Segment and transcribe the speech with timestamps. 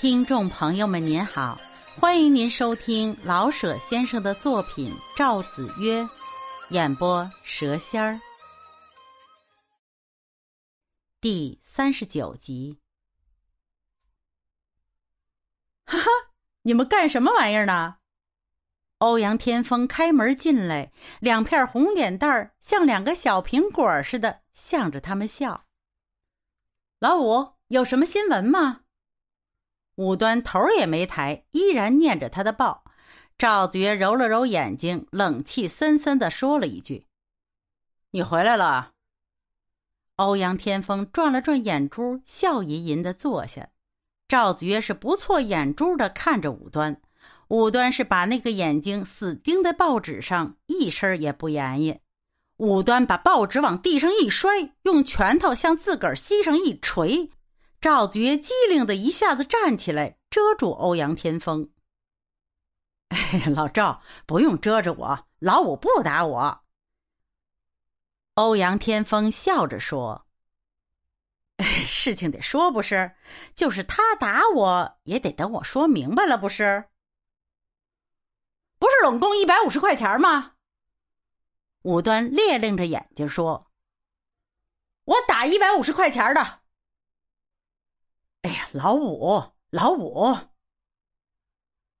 [0.00, 1.60] 听众朋友们，您好，
[2.00, 6.02] 欢迎您收听老舍先生的作品《赵子曰》，
[6.70, 8.18] 演播蛇仙儿，
[11.20, 12.78] 第三十九集。
[15.84, 16.06] 哈哈，
[16.62, 17.96] 你们干什么玩意儿呢？
[19.00, 20.90] 欧阳天风开门进来，
[21.20, 25.66] 两片红脸蛋儿像两个小苹果似的，向着他们笑。
[26.98, 28.80] 老五，有什么新闻吗？
[30.00, 32.84] 武端头也没抬，依然念着他的报。
[33.36, 37.06] 赵子曰揉了揉眼睛，冷气森森的说了一句
[38.12, 38.92] ：“你回来了。”
[40.16, 43.68] 欧阳天风转了转眼珠，笑吟吟的坐下。
[44.26, 47.02] 赵子曰是不错眼珠的看着武端，
[47.48, 52.00] 武端是把那个眼睛死盯在报纸上，一声也不言语。
[52.56, 57.28] 武端把报纸往地上一摔，用拳头向自个儿膝上一捶。
[57.80, 61.72] 赵子曰机灵的一下子站起来，遮住欧阳天风。
[63.08, 66.60] 哎， 老赵，不用遮着我，老五不打我。
[68.34, 70.26] 欧阳天风笑着说
[71.58, 73.16] ：“事情得说不是，
[73.54, 76.84] 就是他打我也得等我说明白了，不是？
[78.78, 80.52] 不是拢共一百五十块钱吗？”
[81.82, 83.70] 武端烈亮着眼睛说
[85.04, 86.59] ：“我打一百五十块钱的。”
[88.42, 90.34] 哎呀，老五，老五！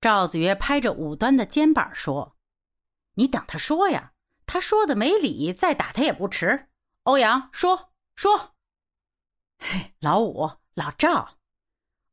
[0.00, 2.34] 赵子曰拍着武端的肩膀说
[3.14, 4.14] ：“你等他说呀，
[4.46, 6.68] 他说的没理，再打他也不迟。”
[7.04, 8.54] 欧阳说说
[9.60, 11.36] ：“嘿，老五，老赵！”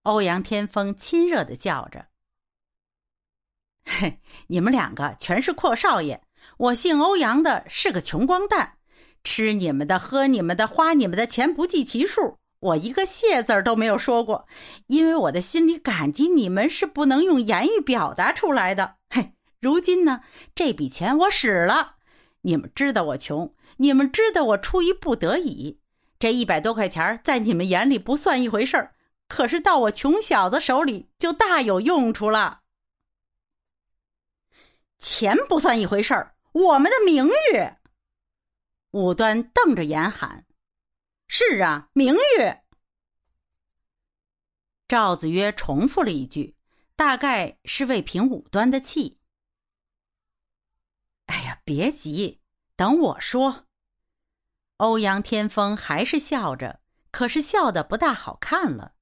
[0.04, 2.08] 欧阳天风亲热的叫着
[3.88, 6.22] ：“嘿，你们两个全是阔少爷，
[6.58, 8.78] 我姓欧阳的是个穷光蛋，
[9.24, 14.46] 吃你们的，喝你们的，花你们的钱不计其数。”我一个谢字儿都没有说过，
[14.88, 18.96] 因为我的心里感激你们是不能用言语表达出来的。
[19.10, 20.22] 嘿，如今呢，
[20.54, 21.96] 这笔钱我使了，
[22.42, 25.80] 你们知道我穷，你们知道我出于不得已，
[26.20, 28.96] 这一百多块钱在你们眼里不算一回事儿，
[29.30, 32.62] 可是到我穷小子手里就大有用处了。
[35.00, 37.72] 钱不算一回事儿，我们的名誉。
[38.92, 40.44] 武端瞪着眼喊。
[41.40, 42.18] 是啊，名誉。
[44.88, 46.56] 赵子曰重复了一句，
[46.96, 49.20] 大概是为平武端的气。
[51.28, 52.42] 哎呀，别急，
[52.76, 53.68] 等我说。
[54.78, 56.82] 欧阳天风还是笑着，
[57.12, 58.96] 可是笑的不大好看了。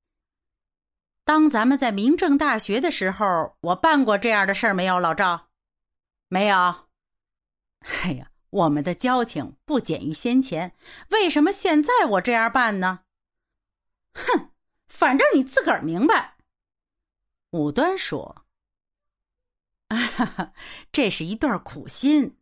[1.24, 5.00] 当咱们在明政大学的时候，我办过这样的事儿没有？
[5.00, 5.48] 老赵，
[6.28, 6.58] 没有。
[7.80, 8.30] 哎呀。
[8.56, 10.74] 我们的交情不减于先前，
[11.10, 13.02] 为什么现在我这样办呢？
[14.14, 14.52] 哼，
[14.88, 16.38] 反正你自个儿明白。
[17.52, 18.46] 武端说
[19.90, 20.54] ：“啊哈，
[20.94, 22.38] 这是一段苦心。”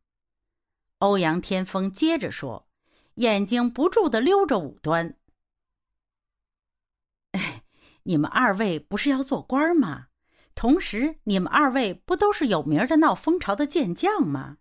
[0.99, 2.67] 欧阳天风接着说，
[3.15, 5.17] 眼睛不住的溜着武端
[7.33, 7.63] ：“哎，
[8.03, 10.09] 你们二位不是要做官吗？
[10.53, 14.59] 同时，你们二位不都是有名的闹风潮的健将吗？”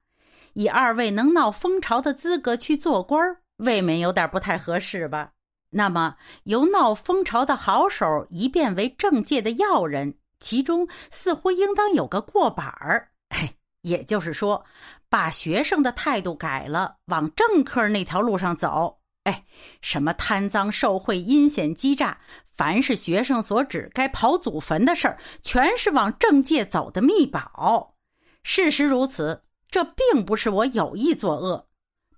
[0.54, 3.20] 以二位能闹风潮的资格去做官
[3.56, 5.30] 未免有点不太合适吧？
[5.70, 13.08] 那么由闹风潮的好手一变为政界的要人，其中似乎应当有个过板儿。
[13.28, 14.64] 哎，也就是说，
[15.08, 18.98] 把学生的态度改了，往政客那条路上走。
[19.24, 19.44] 哎，
[19.80, 22.19] 什么贪赃受贿、阴险欺诈，
[22.54, 27.94] 凡是学生所指该刨祖坟的事儿，全是往政界走的密保。
[28.42, 29.42] 事实如此。
[29.72, 31.66] 这并不是我有意作恶，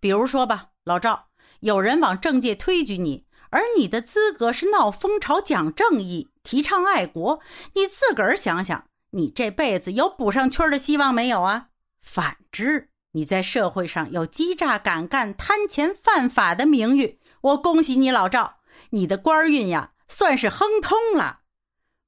[0.00, 1.26] 比如说吧，老赵，
[1.60, 7.38] 有人往政界推举你，而你的资格是闹风潮、讲正义、提倡爱国，
[7.74, 11.68] 你自个儿想想，你这辈子有补上圈的希望没有啊？
[12.02, 18.56] 反之，你在社会上有欺诈、敢干、贪钱、犯法的名誉，我恭喜你，老赵，
[18.90, 21.42] 你的官运呀，算是亨通了。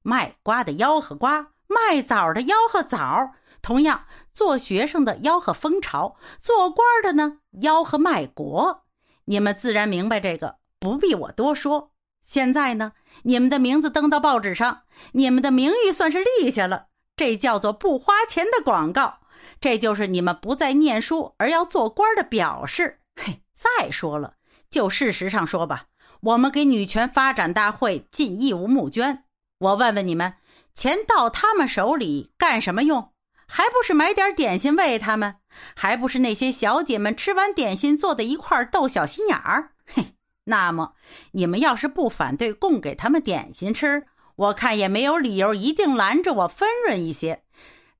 [0.03, 3.31] 卖瓜的吆喝瓜，卖枣的吆喝枣。
[3.67, 8.85] 同样，做学生的吆喝风潮，做官的呢吆喝卖国。
[9.25, 11.91] 你们自然明白这个，不必我多说。
[12.21, 12.93] 现在呢，
[13.23, 16.85] 你们的名字登到报纸上，你们的名誉算是立下了，
[17.17, 19.19] 这叫做不花钱的广告。
[19.59, 23.01] 这就是你们不再念书而要做官的表示。
[23.21, 24.35] 嘿，再说了，
[24.69, 25.87] 就事实上说吧，
[26.21, 29.25] 我们给女权发展大会尽义务募捐，
[29.59, 30.35] 我问问你们，
[30.73, 33.11] 钱到他们手里干什么用？
[33.47, 35.35] 还不是买点点心喂他们，
[35.75, 39.71] 还不是那些小姐们吃完点心坐在一块儿斗小心眼儿？
[39.85, 40.13] 嘿，
[40.45, 40.93] 那么
[41.31, 44.05] 你们要是不反对供给他们点心吃，
[44.35, 47.43] 我看也没有理由一定拦着我分润一些。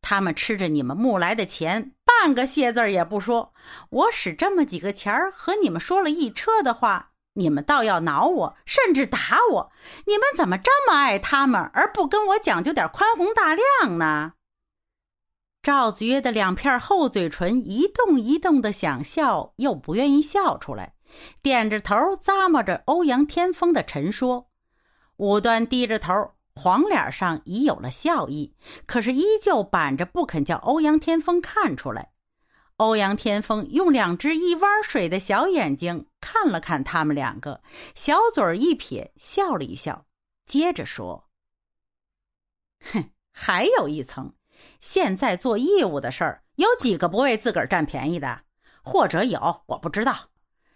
[0.01, 3.53] 他们吃着你们募来的钱，半个谢字也不说。
[3.89, 9.71] 我使这么几个钱儿和你们说了一车的话，你们倒要挠我，甚至打我。
[10.05, 14.33] 你们怎么这么爱他们，而不跟我讲究点宽宏大量呢？
[15.67, 20.93] 赵子曰的两片厚嘴唇一动一动的，想笑又不愿意笑出来，
[21.41, 21.93] 点着头
[22.23, 24.49] 咂摸着欧阳天风的陈说。
[25.17, 26.13] 武端低着头。
[26.55, 28.55] 黄脸上已有了笑意，
[28.85, 32.13] 可是依旧板着，不肯叫欧阳天风看出来。
[32.77, 37.61] 欧阳天风用两只一汪水的小眼睛看了看他们两个，
[37.93, 40.05] 小嘴儿一撇，笑了一笑，
[40.45, 41.27] 接着说
[42.93, 44.33] ：“哼，还有一层，
[44.81, 48.41] 现在做义务的事儿，有几个不为自个儿占便宜的？
[48.83, 50.15] 或者有，我不知道。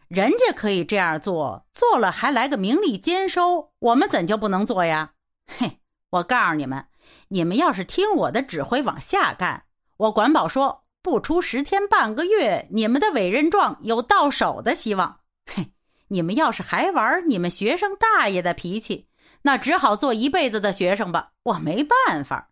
[0.08, 5.14] 人家可以这样做，做了还来个名利兼收，我们怎就不能做呀？”
[5.48, 5.80] 嘿，
[6.10, 6.86] 我告诉你们，
[7.30, 9.64] 你们要是听我的指挥往下干，
[9.98, 15.20] 我管保说不出十天半个月，你们的委任状有到手的希望。
[15.46, 15.72] 嘿，
[16.10, 19.08] 你们要是还玩你们学生大爷的脾气，
[19.42, 21.32] 那只好做一辈子的学生吧。
[21.44, 22.51] 我没办法，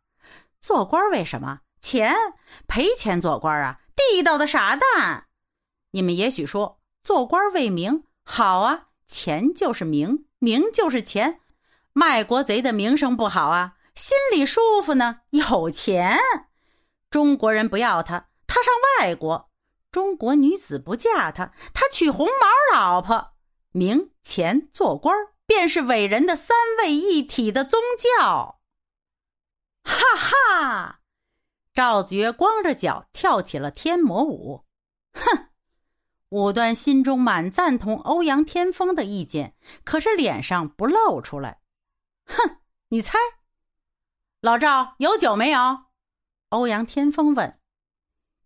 [0.62, 1.60] 做官为什么？
[1.82, 2.14] 钱
[2.68, 3.80] 赔钱做官啊？
[3.96, 5.26] 地道的傻蛋！
[5.92, 11.40] 你们也许说做官为名，好啊，钱就是名，名就是钱。
[11.94, 15.22] 卖国贼的名声不好啊，心里舒服呢。
[15.32, 16.18] 有钱，
[17.10, 19.50] 中国人不要他，他上外国；
[19.92, 23.32] 中国女子不嫁他，他娶红毛老婆。
[23.72, 25.16] 名、钱、做官
[25.46, 28.59] 便是伟人的三位一体的宗教。
[29.90, 31.00] 哈哈！
[31.74, 34.66] 赵觉光着脚跳起了天魔舞。
[35.14, 35.50] 哼！
[36.30, 41.60] 武端心中满赞同欧阳天风的意见，可是脸上不露出来。
[42.26, 42.60] 哼，
[42.90, 43.18] 你猜，
[44.40, 45.60] 老赵有酒没有？
[46.50, 47.60] 欧阳天风问。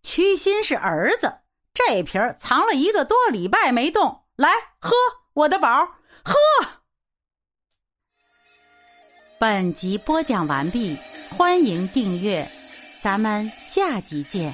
[0.02, 1.42] 屈心是儿子，
[1.74, 4.50] 这瓶藏了一个多礼拜没动，来
[4.80, 4.92] 喝
[5.34, 5.86] 我的宝，
[6.24, 6.34] 喝。
[9.40, 10.98] 本集播讲完毕，
[11.36, 12.48] 欢迎订阅，
[13.02, 14.54] 咱们下集见。